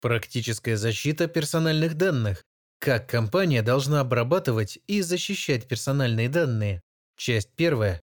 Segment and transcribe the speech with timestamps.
[0.00, 2.44] Практическая защита персональных данных.
[2.78, 6.80] Как компания должна обрабатывать и защищать персональные данные.
[7.16, 8.00] Часть первая.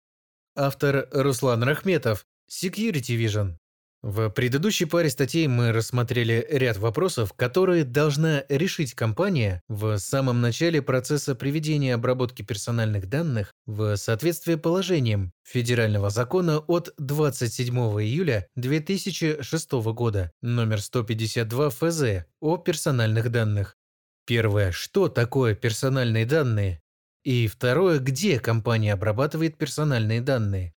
[0.55, 2.25] Автор Руслан Рахметов.
[2.49, 3.60] Security Vision.
[4.03, 10.81] В предыдущей паре статей мы рассмотрели ряд вопросов, которые должна решить компания в самом начале
[10.81, 20.33] процесса приведения обработки персональных данных в соответствии положением Федерального закона от 27 июля 2006 года
[20.41, 22.03] номер 152 ФЗ
[22.41, 23.77] о персональных данных.
[24.25, 24.73] Первое.
[24.73, 26.81] Что такое персональные данные?
[27.23, 27.99] И второе.
[27.99, 30.73] Где компания обрабатывает персональные данные?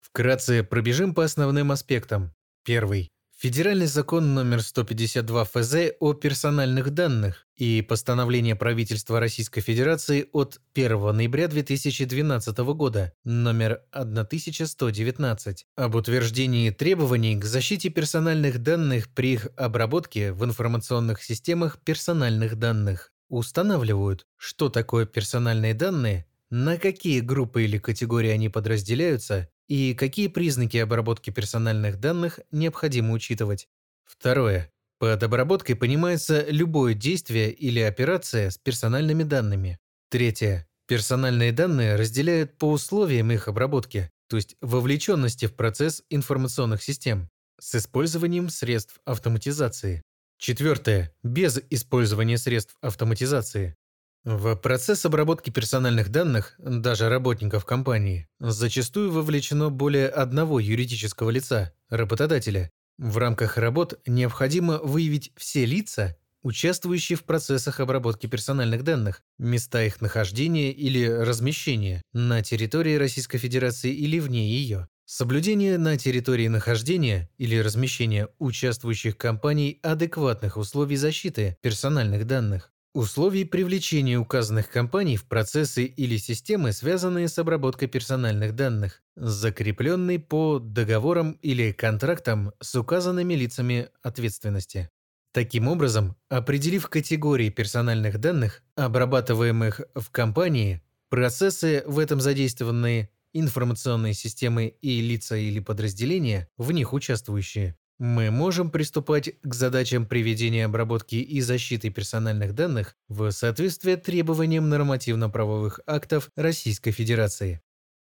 [0.00, 2.32] Вкратце пробежим по основным аспектам.
[2.64, 3.10] Первый.
[3.38, 11.16] Федеральный закон номер 152 ФЗ о персональных данных и постановление правительства Российской Федерации от 1
[11.16, 20.32] ноября 2012 года номер 1119 об утверждении требований к защите персональных данных при их обработке
[20.34, 28.30] в информационных системах персональных данных устанавливают, что такое персональные данные, на какие группы или категории
[28.30, 33.68] они подразделяются и какие признаки обработки персональных данных необходимо учитывать.
[34.04, 34.72] Второе.
[34.98, 39.78] Под обработкой понимается любое действие или операция с персональными данными.
[40.10, 40.66] Третье.
[40.88, 47.76] Персональные данные разделяют по условиям их обработки, то есть вовлеченности в процесс информационных систем, с
[47.76, 50.02] использованием средств автоматизации.
[50.36, 51.14] Четвертое.
[51.22, 53.76] Без использования средств автоматизации.
[54.24, 62.70] В процесс обработки персональных данных, даже работников компании, зачастую вовлечено более одного юридического лица– работодателя.
[62.98, 70.02] В рамках работ необходимо выявить все лица, участвующие в процессах обработки персональных данных, места их
[70.02, 77.56] нахождения или размещения на территории Российской Федерации или вне ее, соблюдение на территории нахождения или
[77.56, 86.16] размещения участвующих компаний адекватных условий защиты персональных данных, Условий привлечения указанных компаний в процессы или
[86.16, 94.90] системы, связанные с обработкой персональных данных, закрепленный по договорам или контрактам с указанными лицами ответственности.
[95.32, 104.66] Таким образом, определив категории персональных данных, обрабатываемых в компании, процессы в этом задействованные, информационные системы
[104.66, 111.42] и лица или подразделения, в них участвующие, мы можем приступать к задачам приведения обработки и
[111.42, 117.60] защиты персональных данных в соответствии требованиям нормативно-правовых актов Российской Федерации.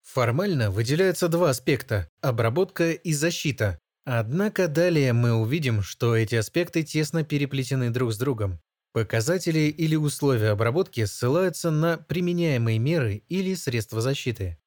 [0.01, 3.79] Формально выделяются два аспекта– обработка и защита.
[4.05, 8.59] Однако далее мы увидим, что эти аспекты тесно переплетены друг с другом.
[8.91, 14.57] Показатели или условия обработки ссылаются на применяемые меры или средства защиты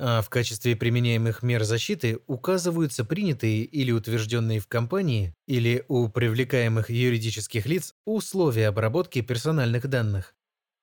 [0.00, 6.88] а в качестве применяемых мер защиты указываются принятые или утвержденные в компании или у привлекаемых
[6.88, 10.36] юридических лиц условия обработки персональных данных.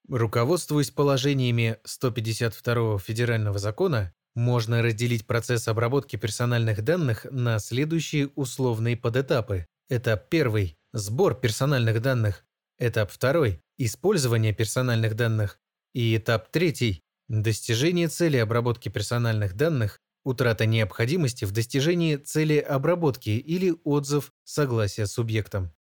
[0.10, 9.66] Руководствуясь положениями 152 Федерального закона, можно разделить процесс обработки персональных данных на следующие условные подэтапы.
[9.90, 12.46] Этап первый– сбор персональных данных.
[12.78, 15.60] Этап второй– использование персональных данных.
[15.94, 23.76] И этап третий Достижение цели обработки персональных данных, утрата необходимости в достижении цели обработки или
[23.84, 25.74] отзыв согласия субъектом.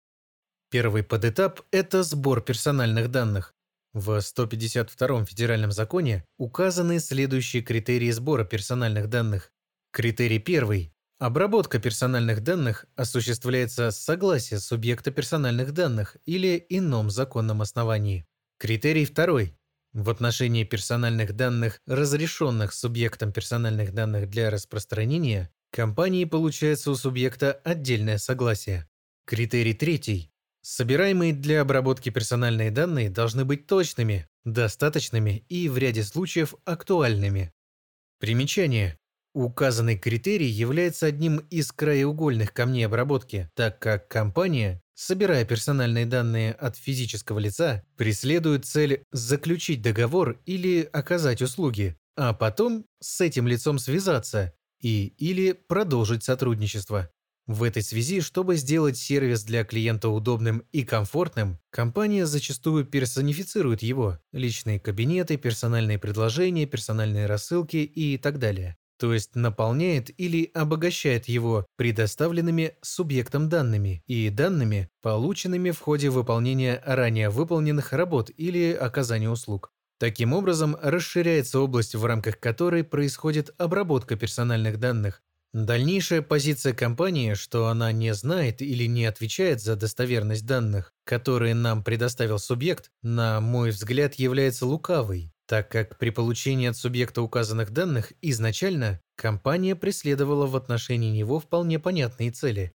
[0.69, 3.53] Первый подэтап– это сбор персональных данных.
[3.93, 9.51] В 152 федеральном законе указаны следующие критерии сбора персональных данных.
[9.91, 10.93] Критерий первый.
[11.19, 18.25] Обработка персональных данных осуществляется с согласия субъекта персональных данных или ином законном основании.
[18.57, 19.55] Критерий второй.
[19.93, 28.17] В отношении персональных данных, разрешенных субъектом персональных данных для распространения, компании получается у субъекта отдельное
[28.17, 28.89] согласие.
[29.25, 30.31] Критерий третий.
[30.61, 37.53] Собираемые для обработки персональные данные должны быть точными, достаточными и в ряде случаев актуальными.
[38.19, 38.97] Примечание.
[39.33, 46.77] Указанный критерий является одним из краеугольных камней обработки, так как компания, собирая персональные данные от
[46.77, 54.53] физического лица, преследует цель заключить договор или оказать услуги, а потом с этим лицом связаться
[54.79, 57.09] и или продолжить сотрудничество.
[57.47, 64.19] В этой связи, чтобы сделать сервис для клиента удобным и комфортным, компания зачастую персонифицирует его–
[64.31, 71.65] личные кабинеты, персональные предложения, персональные рассылки и так далее то есть наполняет или обогащает его
[71.75, 79.73] предоставленными субъектом данными и данными, полученными в ходе выполнения ранее выполненных работ или оказания услуг.
[79.99, 85.21] Таким образом, расширяется область, в рамках которой происходит обработка персональных данных,
[85.53, 91.83] Дальнейшая позиция компании, что она не знает или не отвечает за достоверность данных, которые нам
[91.83, 98.13] предоставил субъект, на мой взгляд, является лукавой, так как при получении от субъекта указанных данных
[98.21, 102.73] изначально компания преследовала в отношении него вполне понятные цели.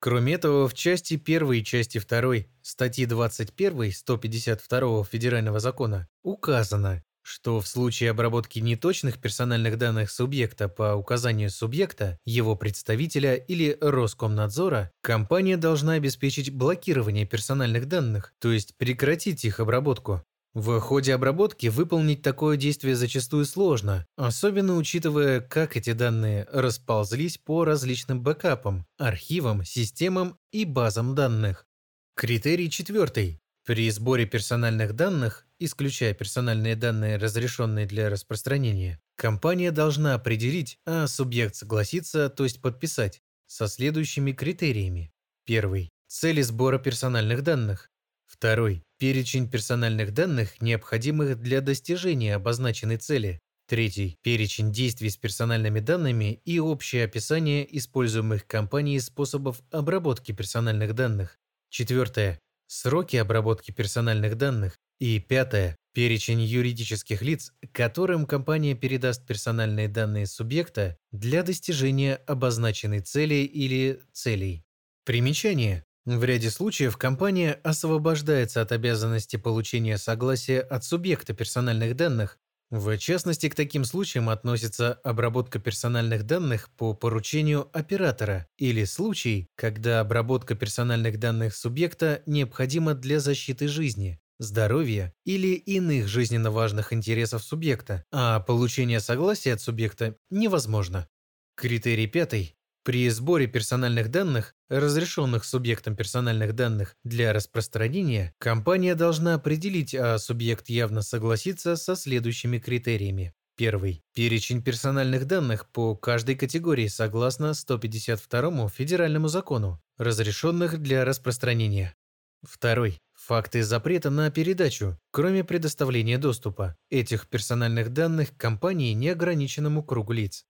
[0.00, 7.58] Кроме этого, в части 1 и части 2 статьи 21 152 Федерального закона указано, что
[7.60, 15.56] в случае обработки неточных персональных данных субъекта по указанию субъекта, его представителя или Роскомнадзора, компания
[15.56, 20.22] должна обеспечить блокирование персональных данных, то есть прекратить их обработку.
[20.54, 27.64] В ходе обработки выполнить такое действие зачастую сложно, особенно учитывая, как эти данные расползлись по
[27.64, 31.66] различным бэкапам, архивам, системам и базам данных.
[32.14, 33.40] Критерий четвертый.
[33.66, 41.56] При сборе персональных данных, исключая персональные данные, разрешенные для распространения, компания должна определить, а субъект
[41.56, 45.12] согласится, то есть подписать, со следующими критериями.
[45.46, 45.90] Первый.
[46.06, 47.90] Цели сбора персональных данных.
[48.34, 48.82] Второй.
[48.98, 53.38] Перечень персональных данных, необходимых для достижения обозначенной цели.
[53.68, 54.16] Третий.
[54.22, 61.38] Перечень действий с персональными данными и общее описание используемых компанией способов обработки персональных данных.
[61.70, 62.40] Четвертое.
[62.66, 64.76] Сроки обработки персональных данных.
[64.98, 65.76] И пятое.
[65.92, 74.64] Перечень юридических лиц, которым компания передаст персональные данные субъекта для достижения обозначенной цели или целей.
[75.04, 75.83] Примечание.
[76.06, 82.38] В ряде случаев компания освобождается от обязанности получения согласия от субъекта персональных данных.
[82.70, 90.00] В частности, к таким случаям относится обработка персональных данных по поручению оператора или случай, когда
[90.00, 98.04] обработка персональных данных субъекта необходима для защиты жизни, здоровья или иных жизненно важных интересов субъекта,
[98.12, 101.08] а получение согласия от субъекта невозможно.
[101.56, 102.56] Критерий пятый.
[102.84, 110.68] При сборе персональных данных, разрешенных субъектом персональных данных для распространения, компания должна определить, а субъект
[110.68, 113.32] явно согласится со следующими критериями.
[113.56, 114.02] Первый.
[114.14, 121.94] Перечень персональных данных по каждой категории согласно 152 Федеральному закону, разрешенных для распространения.
[122.42, 123.00] Второй.
[123.14, 130.44] Факты запрета на передачу, кроме предоставления доступа, этих персональных данных компании неограниченному кругу лиц.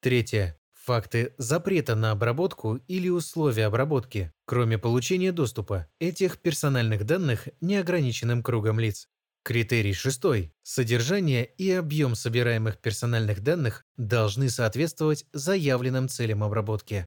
[0.00, 0.59] Третье.
[0.90, 8.80] Факты запрета на обработку или условия обработки, кроме получения доступа этих персональных данных неограниченным кругом
[8.80, 9.06] лиц.
[9.44, 10.52] Критерий шестой.
[10.64, 17.06] Содержание и объем собираемых персональных данных должны соответствовать заявленным целям обработки.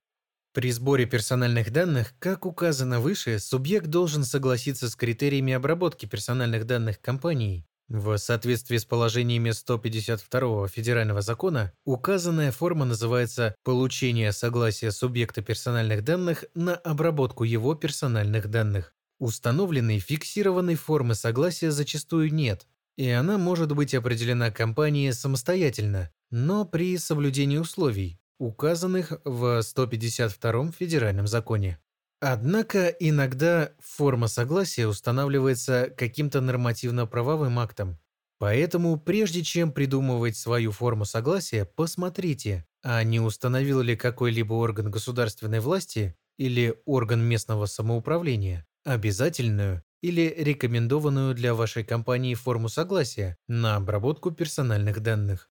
[0.53, 7.01] При сборе персональных данных, как указано выше, субъект должен согласиться с критериями обработки персональных данных
[7.01, 16.03] компании, в соответствии с положениями 152 Федерального закона, указанная форма называется «получение согласия субъекта персональных
[16.03, 18.95] данных на обработку его персональных данных».
[19.19, 22.67] Установленной фиксированной формы согласия зачастую нет,
[22.97, 31.27] и она может быть определена компанией самостоятельно, но при соблюдении условий, указанных в 152 Федеральном
[31.27, 31.77] законе.
[32.25, 37.99] Однако иногда форма согласия устанавливается каким-то нормативно-правовым актом.
[38.39, 45.59] Поэтому прежде чем придумывать свою форму согласия, посмотрите, а не установил ли какой-либо орган государственной
[45.59, 54.31] власти или орган местного самоуправления обязательную или рекомендованную для вашей компании форму согласия на обработку
[54.31, 55.49] персональных данных.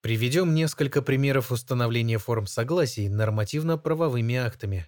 [0.00, 4.86] Приведем несколько примеров установления форм согласий нормативно-правовыми актами.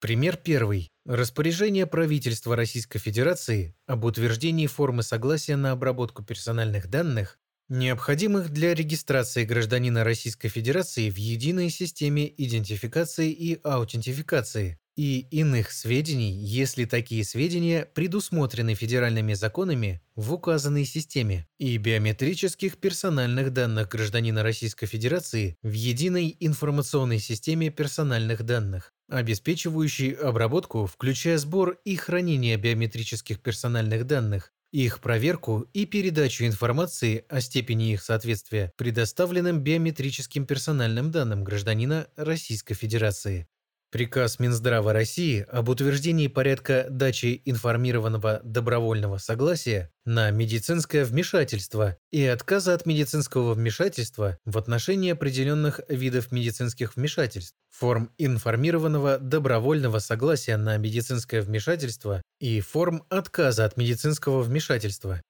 [0.00, 0.90] Пример первый.
[1.04, 7.38] Распоряжение правительства Российской Федерации об утверждении формы согласия на обработку персональных данных,
[7.68, 16.30] необходимых для регистрации гражданина Российской Федерации в единой системе идентификации и аутентификации, и иных сведений,
[16.30, 24.84] если такие сведения предусмотрены федеральными законами в указанной системе, и биометрических персональных данных гражданина Российской
[24.84, 34.06] Федерации в единой информационной системе персональных данных, обеспечивающей обработку, включая сбор и хранение биометрических персональных
[34.06, 42.06] данных, их проверку и передачу информации о степени их соответствия предоставленным биометрическим персональным данным гражданина
[42.16, 43.48] Российской Федерации.
[43.90, 52.74] Приказ Минздрава России об утверждении порядка дачи информированного добровольного согласия на медицинское вмешательство и отказа
[52.74, 61.40] от медицинского вмешательства в отношении определенных видов медицинских вмешательств, форм информированного добровольного согласия на медицинское
[61.40, 65.20] вмешательство и форм отказа от медицинского вмешательства.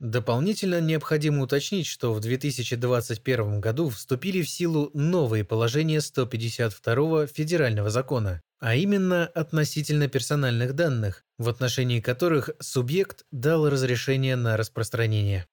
[0.00, 8.40] Дополнительно необходимо уточнить, что в 2021 году вступили в силу новые положения 152 Федерального закона,
[8.60, 15.48] а именно относительно персональных данных, в отношении которых субъект дал разрешение на распространение.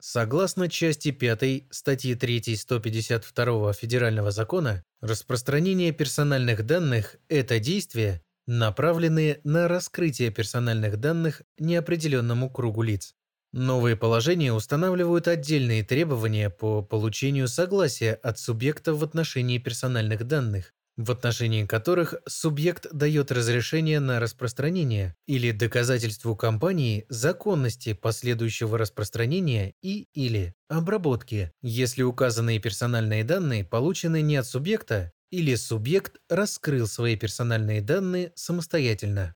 [0.00, 9.68] Согласно части 5 статьи 3 152 Федерального закона, распространение персональных данных– это действие, направленные на
[9.68, 13.15] раскрытие персональных данных неопределенному кругу лиц.
[13.56, 21.10] Новые положения устанавливают отдельные требования по получению согласия от субъекта в отношении персональных данных, в
[21.10, 30.52] отношении которых субъект дает разрешение на распространение или доказательству компании законности последующего распространения и или
[30.68, 38.32] обработки, если указанные персональные данные получены не от субъекта или субъект раскрыл свои персональные данные
[38.34, 39.34] самостоятельно.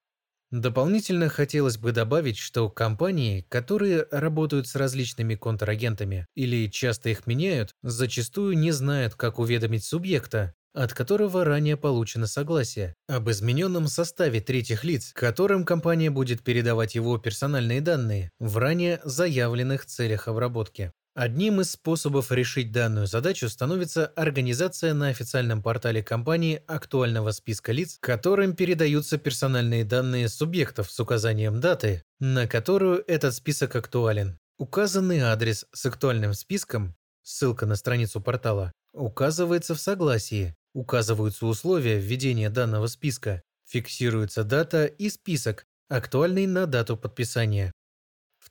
[0.50, 7.75] Дополнительно хотелось бы добавить, что компании, которые работают с различными контрагентами или часто их меняют,
[7.83, 14.83] зачастую не знают, как уведомить субъекта, от которого ранее получено согласие, об измененном составе третьих
[14.83, 20.92] лиц, которым компания будет передавать его персональные данные в ранее заявленных целях обработки.
[21.14, 27.99] Одним из способов решить данную задачу становится организация на официальном портале компании актуального списка лиц,
[28.00, 34.38] которым передаются персональные данные субъектов с указанием даты, на которую этот список актуален.
[34.57, 42.50] Указанный адрес с актуальным списком, ссылка на страницу портала, указывается в согласии, указываются условия введения
[42.50, 47.73] данного списка, фиксируется дата и список, актуальный на дату подписания.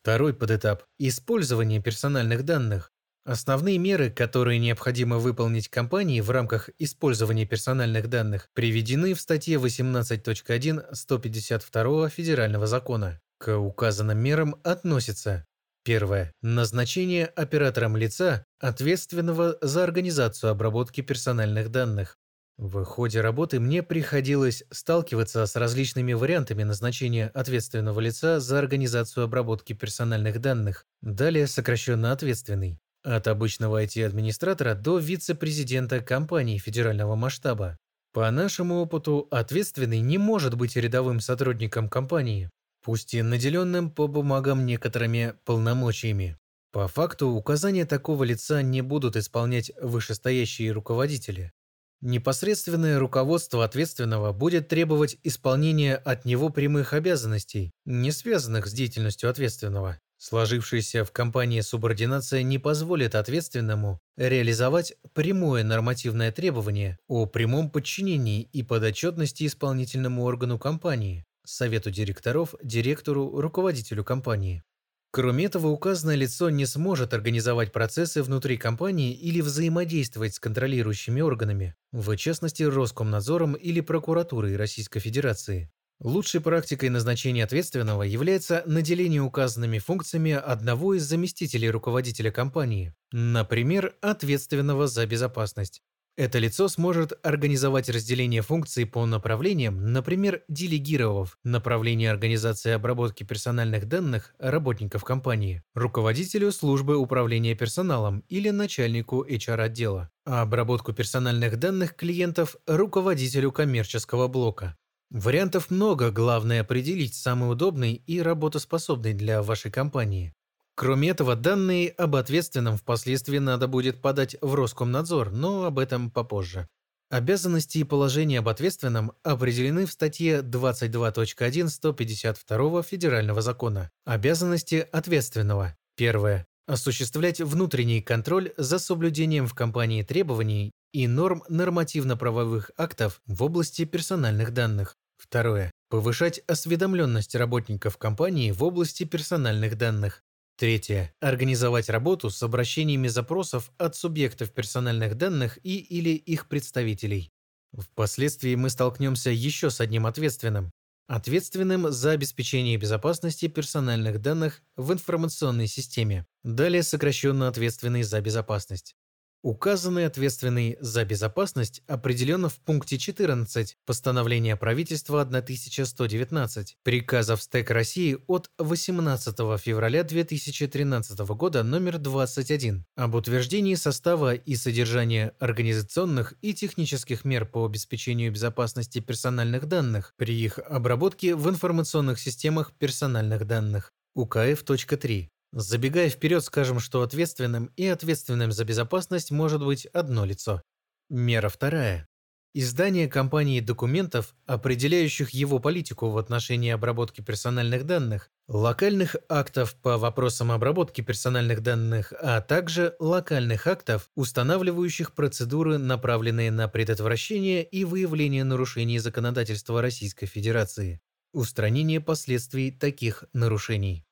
[0.02, 2.92] Второй подэтап– использование персональных данных.
[3.26, 10.96] Основные меры, которые необходимо выполнить компании в рамках использования персональных данных, приведены в статье 18.1
[10.96, 13.20] 152 Федерального закона.
[13.38, 15.46] К указанным мерам относятся
[15.84, 16.34] Первое.
[16.44, 22.19] Назначение оператором лица, ответственного за организацию обработки персональных данных.
[22.60, 29.72] В ходе работы мне приходилось сталкиваться с различными вариантами назначения ответственного лица за организацию обработки
[29.72, 37.78] персональных данных, далее сокращенно ответственный, от обычного IT-администратора до вице-президента компании федерального масштаба.
[38.12, 42.50] По нашему опыту, ответственный не может быть рядовым сотрудником компании,
[42.84, 46.38] пусть и наделенным по бумагам некоторыми полномочиями.
[46.74, 51.54] По факту, указания такого лица не будут исполнять вышестоящие руководители.
[52.02, 60.00] Непосредственное руководство ответственного будет требовать исполнения от него прямых обязанностей, не связанных с деятельностью ответственного.
[60.18, 68.64] Сложившаяся в компании субординация не позволит ответственному реализовать прямое нормативное требование о прямом подчинении и
[68.64, 74.64] подотчетности исполнительному органу компании, совету директоров, директору, руководителю компании.
[75.12, 81.76] Кроме этого, указанное лицо не сможет организовать процессы внутри компании или взаимодействовать с контролирующими органами,
[81.92, 85.72] в частности Роскомнадзором или прокуратурой Российской Федерации.
[86.00, 94.88] Лучшей практикой назначения ответственного является наделение указанными функциями одного из заместителей руководителя компании, например, ответственного
[94.88, 95.82] за безопасность.
[96.20, 104.36] Это лицо сможет организовать разделение функций по направлениям, например, делегировав направление организации обработки персональных данных
[104.38, 113.54] работников компании, руководителю службы управления персоналом или начальнику HR-отдела, а обработку персональных данных клиентов руководителю
[113.54, 114.76] коммерческого блока.
[115.12, 120.34] Вариантов много, главное определить самый удобный и работоспособный для вашей компании.
[120.80, 126.70] Кроме этого, данные об ответственном впоследствии надо будет подать в Роскомнадзор, но об этом попозже.
[127.10, 133.90] Обязанности и положения об ответственном определены в статье 22.1 152 Федерального закона.
[134.06, 135.76] Обязанности ответственного.
[135.98, 136.46] Первое.
[136.66, 144.54] Осуществлять внутренний контроль за соблюдением в компании требований и норм нормативно-правовых актов в области персональных
[144.54, 144.96] данных.
[145.18, 145.72] Второе.
[145.90, 150.24] Повышать осведомленность работников компании в области персональных данных.
[150.60, 151.16] Третье.
[151.22, 157.32] Организовать работу с обращениями запросов от субъектов персональных данных и или их представителей.
[157.72, 160.70] Впоследствии мы столкнемся еще с одним ответственным.
[161.08, 166.26] Ответственным за обеспечение безопасности персональных данных в информационной системе.
[166.44, 168.98] Далее сокращенно ответственный за безопасность.
[169.42, 178.52] Указанный ответственный за безопасность определен в пункте 14 постановления правительства 1119 приказов СТЭК России от
[178.58, 187.46] 18 февраля 2013 года номер 21 об утверждении состава и содержания организационных и технических мер
[187.46, 193.94] по обеспечению безопасности персональных данных при их обработке в информационных системах персональных данных.
[194.16, 200.62] УКФ.3 Забегая вперед, скажем, что ответственным и ответственным за безопасность может быть одно лицо.
[201.10, 202.08] Мера вторая.
[202.56, 210.52] Издание компанией документов, определяющих его политику в отношении обработки персональных данных, локальных актов по вопросам
[210.52, 218.98] обработки персональных данных, а также локальных актов, устанавливающих процедуры, направленные на предотвращение и выявление нарушений
[218.98, 221.02] законодательства Российской Федерации,
[221.34, 224.09] устранение последствий таких нарушений.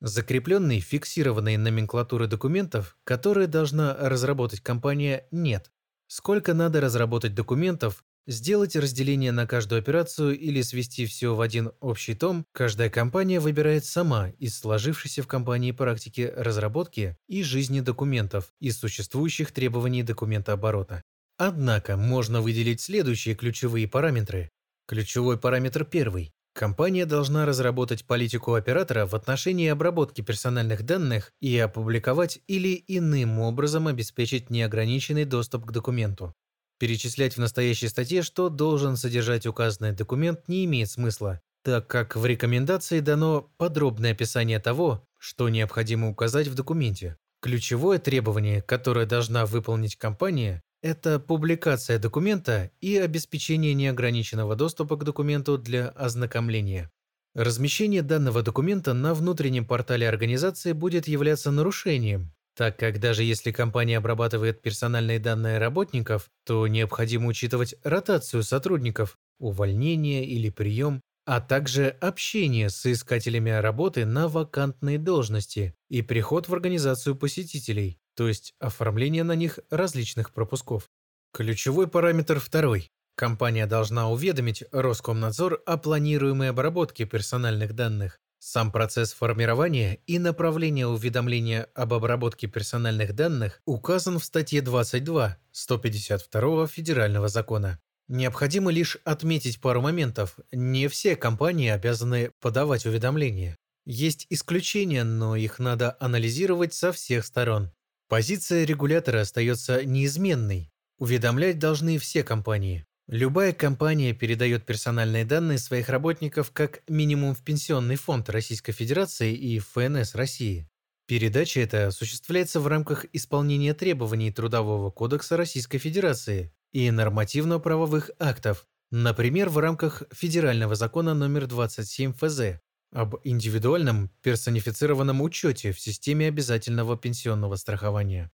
[0.00, 5.70] Закрепленной фиксированной номенклатуры документов, которые должна разработать компания, нет.
[6.06, 12.14] Сколько надо разработать документов, сделать разделение на каждую операцию или свести все в один общий
[12.14, 18.78] том, каждая компания выбирает сама из сложившейся в компании практики разработки и жизни документов из
[18.78, 21.02] существующих требований документооборота.
[21.36, 24.50] Однако можно выделить следующие ключевые параметры.
[24.86, 26.32] Ключевой параметр первый.
[26.54, 33.88] Компания должна разработать политику оператора в отношении обработки персональных данных и опубликовать или иным образом
[33.88, 36.32] обеспечить неограниченный доступ к документу.
[36.78, 42.24] Перечислять в настоящей статье, что должен содержать указанный документ, не имеет смысла, так как в
[42.24, 47.16] рекомендации дано подробное описание того, что необходимо указать в документе.
[47.42, 55.56] Ключевое требование, которое должна выполнить компания, это публикация документа и обеспечение неограниченного доступа к документу
[55.56, 56.90] для ознакомления.
[57.34, 63.96] Размещение данного документа на внутреннем портале организации будет являться нарушением, так как даже если компания
[63.96, 72.68] обрабатывает персональные данные работников, то необходимо учитывать ротацию сотрудников, увольнение или прием, а также общение
[72.68, 79.34] с искателями работы на вакантные должности и приход в организацию посетителей, то есть оформление на
[79.34, 80.90] них различных пропусков.
[81.32, 82.90] Ключевой параметр второй.
[83.16, 88.18] Компания должна уведомить Роскомнадзор о планируемой обработке персональных данных.
[88.40, 96.66] Сам процесс формирования и направления уведомления об обработке персональных данных указан в статье 22 152
[96.66, 97.78] Федерального закона.
[98.06, 100.36] Необходимо лишь отметить пару моментов.
[100.52, 103.56] Не все компании обязаны подавать уведомления.
[103.86, 107.70] Есть исключения, но их надо анализировать со всех сторон.
[108.08, 110.70] Позиция регулятора остается неизменной.
[110.98, 112.84] Уведомлять должны все компании.
[113.06, 119.58] Любая компания передает персональные данные своих работников как минимум в Пенсионный фонд Российской Федерации и
[119.58, 120.68] ФНС России.
[121.06, 129.50] Передача эта осуществляется в рамках исполнения требований Трудового кодекса Российской Федерации и нормативно-правовых актов, например,
[129.50, 132.60] в рамках Федерального закона номер 27 ФЗ
[132.94, 138.30] об индивидуальном персонифицированном учете в системе обязательного пенсионного страхования.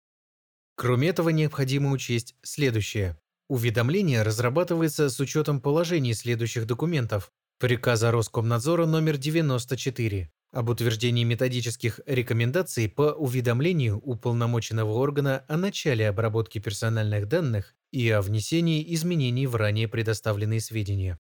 [0.77, 3.19] Кроме этого, необходимо учесть следующее.
[3.49, 7.31] Уведомление разрабатывается с учетом положений следующих документов.
[7.59, 16.61] Приказа Роскомнадзора номер 94 об утверждении методических рекомендаций по уведомлению уполномоченного органа о начале обработки
[16.61, 21.19] персональных данных и о внесении изменений в ранее предоставленные сведения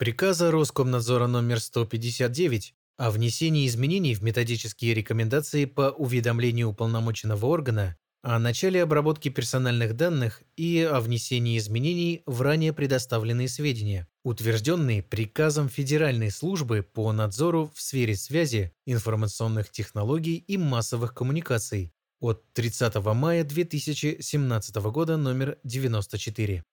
[0.00, 8.38] приказа Роскомнадзора номер 159 о внесении изменений в методические рекомендации по уведомлению уполномоченного органа о
[8.38, 16.30] начале обработки персональных данных и о внесении изменений в ранее предоставленные сведения, утвержденные приказом Федеральной
[16.30, 24.76] службы по надзору в сфере связи, информационных технологий и массовых коммуникаций от 30 мая 2017
[24.76, 26.64] года номер 94.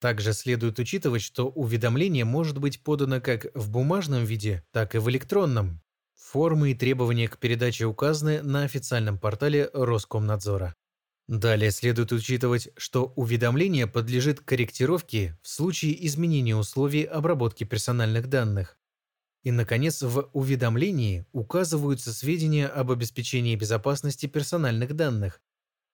[0.00, 5.08] Также следует учитывать, что уведомление может быть подано как в бумажном виде, так и в
[5.08, 5.80] электронном.
[6.14, 10.74] Формы и требования к передаче указаны на официальном портале Роскомнадзора.
[11.28, 18.78] Далее следует учитывать, что уведомление подлежит корректировке в случае изменения условий обработки персональных данных.
[19.42, 25.40] И, наконец, в уведомлении указываются сведения об обеспечении безопасности персональных данных,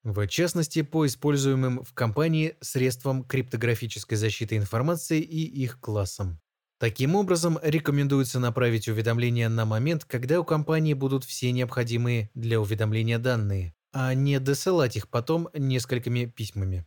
[0.05, 6.41] в частности, по используемым в компании средствам криптографической защиты информации и их классам.
[6.79, 13.19] Таким образом, рекомендуется направить уведомления на момент, когда у компании будут все необходимые для уведомления
[13.21, 16.85] данные, а не досылать их потом несколькими письмами.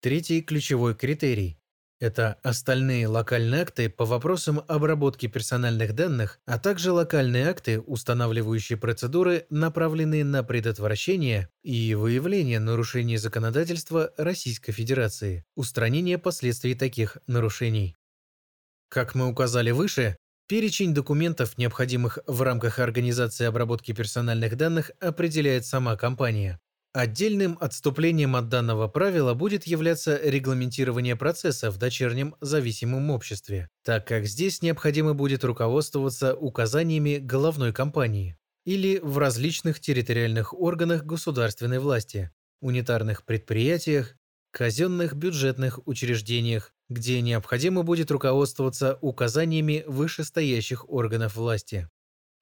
[0.00, 1.57] Третий ключевой критерий
[2.00, 9.46] это остальные локальные акты по вопросам обработки персональных данных, а также локальные акты, устанавливающие процедуры,
[9.50, 17.96] направленные на предотвращение и выявление нарушений законодательства Российской Федерации, устранение последствий таких нарушений.
[18.88, 25.96] Как мы указали выше, перечень документов, необходимых в рамках организации обработки персональных данных, определяет сама
[25.96, 26.58] компания.
[26.98, 34.26] Отдельным отступлением от данного правила будет являться регламентирование процесса в дочернем зависимом обществе, так как
[34.26, 38.36] здесь необходимо будет руководствоваться указаниями головной компании.
[38.64, 44.16] или в различных территориальных органах государственной власти, унитарных предприятиях,
[44.50, 51.88] казенных бюджетных учреждениях, где необходимо будет руководствоваться указаниями вышестоящих органов власти.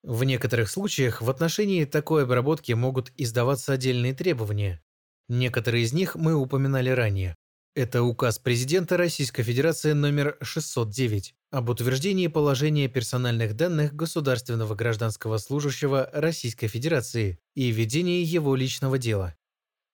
[0.06, 4.80] В некоторых случаях в отношении такой обработки могут издаваться отдельные требования.
[5.28, 7.34] Некоторые из них мы упоминали ранее.
[7.74, 16.08] Это указ президента Российской Федерации номер 609 об утверждении положения персональных данных государственного гражданского служащего
[16.12, 19.34] Российской Федерации и ведении его личного дела.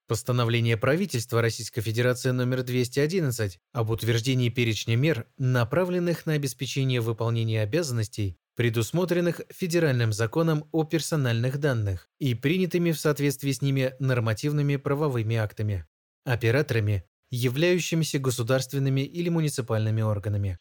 [0.08, 8.36] Постановление правительства Российской Федерации номер 211 об утверждении перечня мер, направленных на обеспечение выполнения обязанностей,
[8.54, 15.86] предусмотренных Федеральным законом о персональных данных и принятыми в соответствии с ними нормативными правовыми актами,
[16.24, 20.58] операторами, являющимися государственными или муниципальными органами.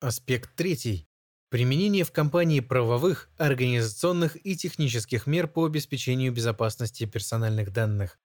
[0.00, 1.06] Аспект третий.
[1.50, 8.18] Применение в компании правовых, организационных и технических мер по обеспечению безопасности персональных данных.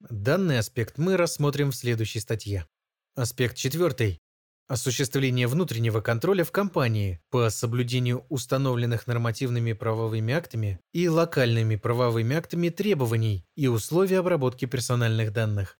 [0.00, 2.66] Данный аспект мы рассмотрим в следующей статье.
[3.14, 4.22] Аспект четвертый.
[4.70, 12.68] Осуществление внутреннего контроля в компании по соблюдению установленных нормативными правовыми актами и локальными правовыми актами
[12.68, 15.76] требований и условий обработки персональных данных.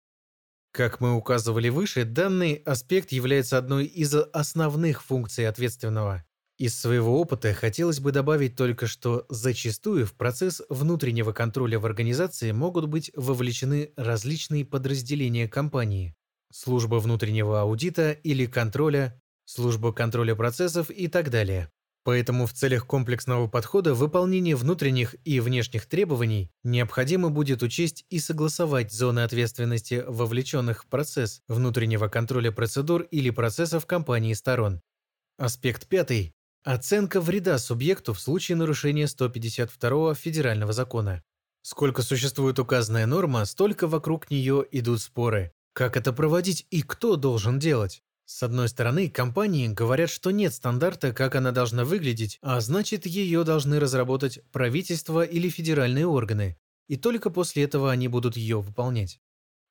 [0.72, 6.24] Как мы указывали выше, данный аспект является одной из основных функций ответственного.
[6.58, 12.50] Из своего опыта хотелось бы добавить только, что зачастую в процесс внутреннего контроля в организации
[12.50, 16.16] могут быть вовлечены различные подразделения компании,
[16.52, 21.70] служба внутреннего аудита или контроля, служба контроля процессов и так далее.
[22.02, 28.90] Поэтому в целях комплексного подхода выполнения внутренних и внешних требований необходимо будет учесть и согласовать
[28.90, 34.80] зоны ответственности вовлеченных в процесс внутреннего контроля процедур или процессов компании сторон.
[35.36, 41.22] Аспект пятый Оценка вреда субъекту в случае нарушения 152 федерального закона.
[41.62, 45.52] Сколько существует указанная норма, столько вокруг нее идут споры.
[45.72, 48.02] Как это проводить и кто должен делать?
[48.24, 53.42] С одной стороны, компании говорят, что нет стандарта, как она должна выглядеть, а значит, ее
[53.42, 56.56] должны разработать правительство или федеральные органы,
[56.88, 59.20] и только после этого они будут ее выполнять.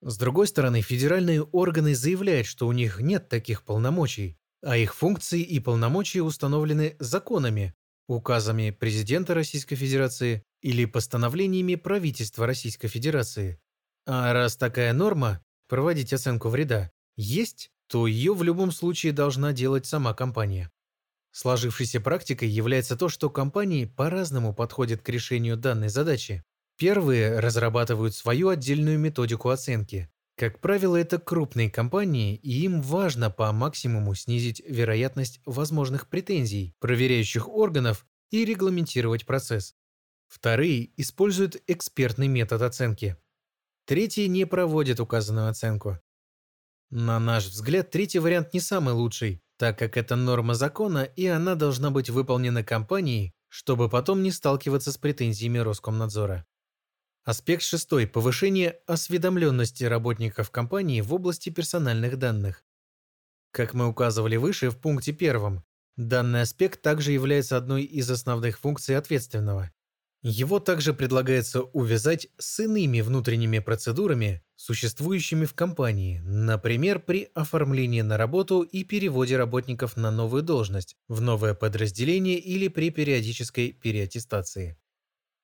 [0.01, 5.41] С другой стороны, федеральные органы заявляют, что у них нет таких полномочий, а их функции
[5.41, 7.75] и полномочия установлены законами,
[8.07, 13.61] указами президента Российской Федерации или постановлениями правительства Российской Федерации.
[14.05, 19.85] А раз такая норма– проводить оценку вреда– есть, то ее в любом случае должна делать
[19.85, 20.69] сама компания.
[21.31, 26.43] Сложившейся практикой является то, что компании по-разному подходят к решению данной задачи.
[26.77, 33.51] Первые разрабатывают свою отдельную методику оценки, как правило, это крупные компании, и им важно по
[33.51, 39.75] максимуму снизить вероятность возможных претензий проверяющих органов и регламентировать процесс.
[40.29, 43.17] Вторые используют экспертный метод оценки.
[43.89, 45.97] Третьи не проводят указанную оценку.
[46.91, 51.55] На наш взгляд, третий вариант не самый лучший, так как это норма закона, и она
[51.55, 56.45] должна быть выполнена компанией, чтобы потом не сталкиваться с претензиями Роскомнадзора.
[57.23, 62.63] Аспект шестой– повышение осведомленности работников компании в области персональных данных.
[63.49, 65.63] Как мы указывали выше в пункте первом,
[65.97, 69.71] данный аспект также является одной из основных функций ответственного.
[70.21, 78.17] Его также предлагается увязать с иными внутренними процедурами, существующими в компании, например, при оформлении на
[78.17, 84.77] работу и переводе работников на новую должность, в новое подразделение или при периодической переаттестации.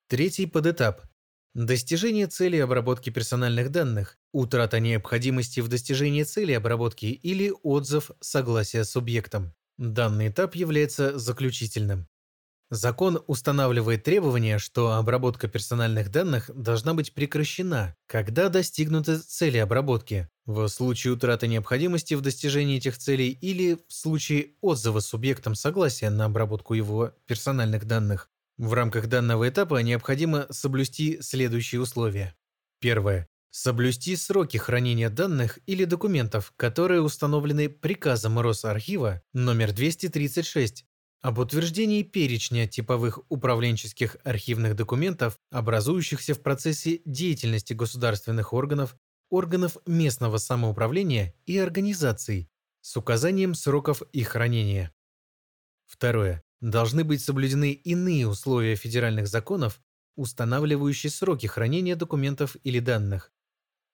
[0.09, 1.03] Третий подэтап
[1.55, 8.91] Достижение цели обработки персональных данных, утрата необходимости в достижении цели обработки или отзыв согласия с
[8.91, 9.53] субъектом.
[9.77, 12.09] Данный этап является заключительным.
[12.75, 20.67] Закон устанавливает требование, что обработка персональных данных должна быть прекращена, когда достигнуты цели обработки, в
[20.67, 26.73] случае утраты необходимости в достижении этих целей или в случае отзыва субъектом согласия на обработку
[26.73, 28.29] его персональных данных.
[28.57, 32.35] В рамках данного этапа необходимо соблюсти следующие условия.
[32.81, 33.29] Первое.
[33.51, 40.85] Соблюсти сроки хранения данных или документов, которые установлены приказом Росархива номер 236
[41.25, 48.95] об утверждении перечня типовых управленческих архивных документов, образующихся в процессе деятельности государственных органов,
[49.31, 52.47] органов местного самоуправления и организаций
[52.81, 54.93] с указанием сроков их хранения.
[55.87, 59.81] Второе должны быть соблюдены иные условия федеральных законов,
[60.15, 63.33] устанавливающие сроки хранения документов или данных.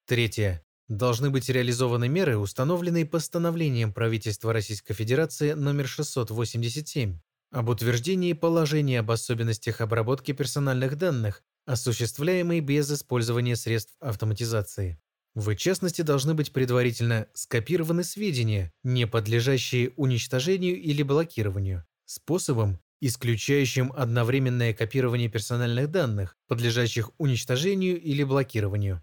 [0.06, 0.66] Третье.
[0.92, 7.18] Должны быть реализованы меры, установленные постановлением правительства Российской Федерации номер 687
[7.50, 15.00] об утверждении положения об особенностях обработки персональных данных, осуществляемой без использования средств автоматизации.
[15.34, 24.74] В частности, должны быть предварительно скопированы сведения, не подлежащие уничтожению или блокированию, способом, исключающим одновременное
[24.74, 29.02] копирование персональных данных, подлежащих уничтожению или блокированию.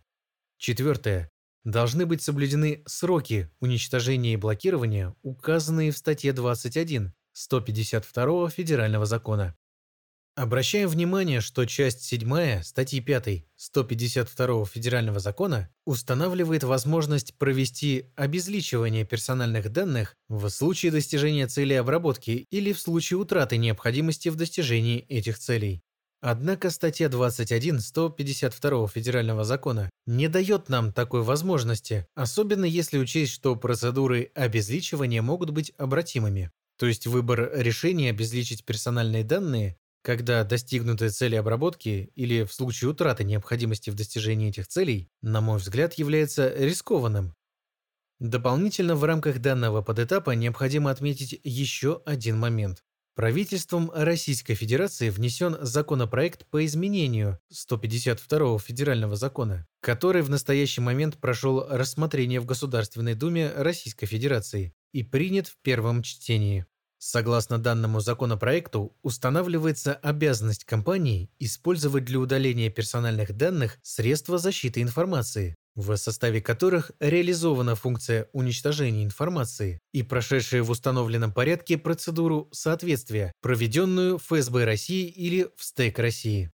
[0.59, 1.31] Четвертое.
[1.65, 9.57] Должны быть соблюдены сроки уничтожения и блокирования, указанные в статье 21 152 Федерального закона.
[10.39, 19.73] Обращаем внимание, что часть 7 статьи 5 152 Федерального закона устанавливает возможность провести обезличивание персональных
[19.73, 25.83] данных в случае достижения цели обработки или в случае утраты необходимости в достижении этих целей.
[26.21, 33.55] Однако статья 21 152 Федерального закона не дает нам такой возможности, особенно если учесть, что
[33.55, 36.51] процедуры обезличивания могут быть обратимыми.
[36.79, 43.25] То есть выбор решения обезличить персональные данные когда достигнутые цели обработки или в случае утраты
[43.25, 47.35] необходимости в достижении этих целей, на мой взгляд, является рискованным.
[48.19, 52.83] Дополнительно в рамках данного подэтапа необходимо отметить еще один момент.
[53.19, 61.67] Правительством Российской Федерации внесен законопроект по изменению 152 федерального закона, который в настоящий момент прошел
[61.69, 66.65] рассмотрение в Государственной Думе Российской Федерации и принят в первом чтении.
[66.99, 75.97] Согласно данному законопроекту, устанавливается обязанность компании использовать для удаления персональных данных средства защиты информации, в
[75.97, 84.65] составе которых реализована функция уничтожения информации и прошедшая в установленном порядке процедуру соответствия, проведенную ФСБ
[84.65, 86.51] России или в СТЭК России.